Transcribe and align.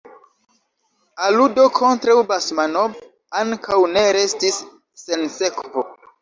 Aludo 1.25 1.65
kontraŭ 1.79 2.15
Basmanov 2.31 2.97
ankaŭ 3.43 3.79
ne 3.93 4.07
restis 4.19 4.59
sen 5.03 5.29
sekvo. 5.37 5.87